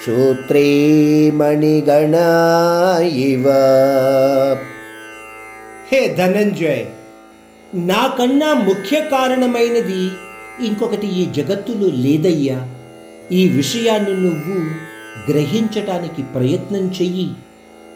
सूत्रे 0.05 1.31
मणिगणा 1.31 2.27
इव। 3.01 3.49
हे 5.91 6.15
धनञ्जय 6.15 6.85
నాకన్నా 7.77 8.53
ముఖ్య 8.53 9.01
కారణమైనది 9.01 10.11
ఇంకొకటి 10.67 11.07
ఈ 11.07 11.25
జగత్తులో 11.25 11.87
లేదయ్యా. 11.87 12.67
ఈ 13.31 13.49
విషయాన్ని 13.49 14.13
నువ్వు 14.13 14.57
గ్రహించటానికి 15.31 16.23
ప్రయత్నం 16.23 16.79
చెయ్యి. 16.79 17.33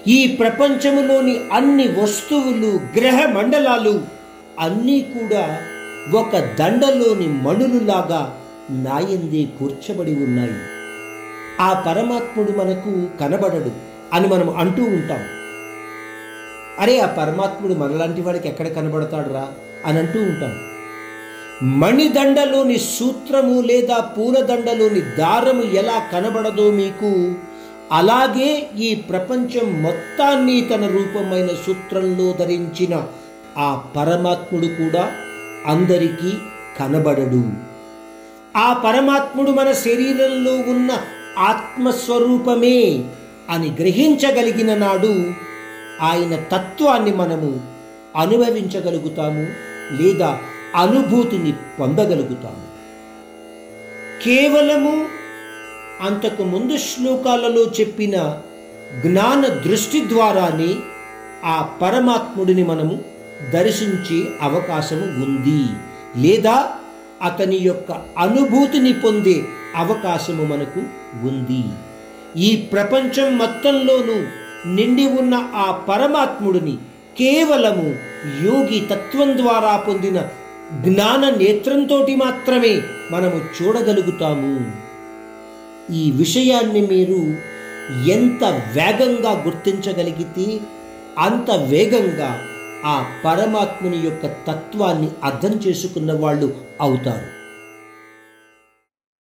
ఈ 0.07 0.38
ప్రపంచములోని 0.40 1.40
అన్ని 1.54 1.88
వస్తువులు 1.88 2.80
గ్రహ 2.99 3.26
మండలాలు 3.26 4.02
అన్నీ 4.59 5.02
కూడా 5.02 5.62
ఒక 6.20 6.38
దండలోని 6.38 7.27
మణులులాగా 7.27 8.38
నాయందే 8.70 9.43
కూర్చబడి 9.43 10.16
ఉన్నాయి. 10.16 10.54
ఆ 11.62 11.84
పరమాత్ముడు 11.88 12.52
మనకు 12.52 13.18
కనబడడు 13.20 13.71
అని 14.13 14.27
మనం 14.27 14.57
అంటూ 14.57 14.84
ఉంటాం. 14.84 15.20
అరే 16.79 16.99
ఆ 16.99 17.05
పరమాత్ముడు 17.05 17.73
మనలాంటి 17.73 18.21
వాడికి 18.21 18.48
ఎక్కడ 18.48 18.68
కనబడతాడురా? 18.68 19.48
అని 19.85 19.99
అంటూ 19.99 20.20
ఉంటాం. 20.20 20.59
మణిదండలోని 21.63 22.77
సూత్రము 22.77 23.62
లేదా 23.62 23.99
పూలదండలోని 23.99 25.01
దారము 25.01 25.63
ఎలా 25.63 26.10
కనబడదో 26.12 26.71
మీకు 26.71 27.35
అలాగే 27.91 28.70
ఈ 28.79 28.96
ప్రపంచం 28.96 29.82
మొత్తాన్ని 29.84 30.62
తన 30.62 30.87
రూపమైన 30.87 31.48
సూత్రంలో 31.48 32.32
ధరించిన 32.40 33.07
ఆ 33.57 33.84
పరమాత్ముడు 33.96 34.68
కూడా 34.68 35.12
అందరికీ 35.65 36.32
కనబడడు. 36.79 37.43
ఆ 38.57 38.74
పరమాత్ముడు 38.74 39.52
మన 39.52 39.71
శరీరంలో 39.71 40.52
ఉన్న 40.52 40.91
ఆత్మస్వరూపమే 41.37 43.04
అని 43.49 43.76
గ్రహించగలిగిన 43.79 44.76
నాడు 44.76 45.32
ఆయన 46.02 46.35
తత్వాన్ని 46.35 47.13
మనము 47.13 47.59
అనుభవించగలుగుతాము. 48.15 49.71
లేదా 50.01 50.40
అనుభూతిని 50.76 51.51
పొందగలుగుతాము. 51.79 52.65
కేవలము 54.24 55.07
అంతకు 56.01 56.43
ముందు 56.43 56.77
శ్లోకాలలో 56.77 57.63
చెప్పిన 57.79 58.41
జ్ఞాన 59.05 59.48
దృష్టి 59.48 60.09
ద్వారానే 60.09 60.76
ఆ 61.46 61.70
పరమాత్ముడిని 61.82 62.63
మనము 62.63 63.04
దర్శించే 63.54 64.19
అవకాశము 64.41 65.06
ఉంది 65.24 65.62
లేదా 66.22 66.69
అతని 67.22 67.57
యొక్క 67.62 67.91
అనుభూతిని 68.18 68.94
పొందే 68.94 69.44
అవకాశము 69.75 70.44
మనకు 70.44 70.79
ఉంది. 71.28 71.63
ఈ 72.41 72.56
ప్రపంచం 72.56 73.38
మొత్తంలోనూ 73.38 74.18
నిండి 74.69 75.06
ఉన్న 75.07 75.47
ఆ 75.56 75.72
పరమాత్ముడిని 75.90 76.78
కేవలము 77.17 77.95
యోగి 78.44 78.79
తత్వం 78.91 79.38
ద్వారా 79.38 79.78
పొందిన 79.78 80.22
జ్ఞాన 80.81 81.29
నేత్రంతో 81.29 82.07
మాత్రమే 82.18 82.81
మనము 83.12 83.41
చూడగలుగుతాము. 83.57 84.72
ఈ 85.94 86.12
విషయాన్ని 86.12 86.81
మీరు 86.81 87.36
ఎంత 88.12 88.44
వేగంగా 88.78 89.44
గుర్తించగలిగితే 89.47 90.59
అంత 91.18 91.52
వేగంగా 91.52 92.47
ఆ 92.86 93.06
పరమాత్ముని 93.25 93.97
యొక్క 93.97 94.25
తత్వాన్ని 94.25 95.09
అర్థం 95.24 95.52
చేసుకున్న 95.68 96.13
వాళ్ళు 96.13 96.53
అవుతారు. 96.81 97.41